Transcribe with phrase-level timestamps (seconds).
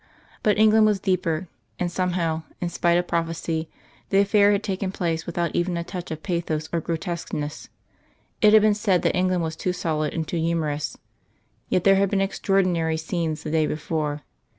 [0.41, 1.47] But England was deeper;
[1.77, 3.69] and, somehow, in spite of prophecy,
[4.09, 7.69] the affair had taken place without even a touch of bathos or grotesqueness.
[8.41, 10.97] It had been said that England was too solid and too humorous.
[11.69, 14.23] Yet there had been extraordinary scenes the day before.